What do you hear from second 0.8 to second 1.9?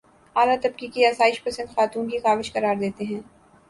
کی آسائش پسند